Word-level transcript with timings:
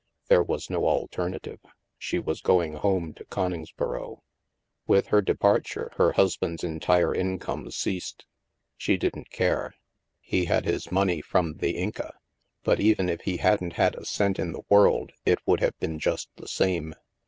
There 0.29 0.41
was 0.41 0.67
no 0.67 0.87
alternative. 0.87 1.59
She 1.99 2.17
was 2.17 2.41
going 2.41 2.73
home 2.73 3.13
to 3.13 3.25
Coningsboro. 3.25 4.23
With 4.87 5.09
her 5.09 5.21
departure, 5.21 5.91
her 5.97 6.13
husband's 6.13 6.63
entire 6.63 7.13
income 7.13 7.69
ceased. 7.69 8.25
She 8.77 8.97
didn't 8.97 9.29
care. 9.29 9.75
He 10.19 10.45
had 10.45 10.65
his 10.65 10.91
money 10.91 11.21
from 11.21 11.57
the" 11.57 11.77
Inca"; 11.77 12.15
but 12.63 12.79
even 12.79 13.09
if 13.09 13.21
he 13.21 13.37
hadn't 13.37 13.73
had 13.73 13.93
a 13.93 14.03
cent 14.03 14.39
in 14.39 14.53
the 14.53 14.63
world, 14.69 15.11
it 15.23 15.37
would 15.45 15.59
have 15.59 15.77
been 15.77 15.99
Just 15.99 16.29
the 16.35 16.47
same. 16.47 16.95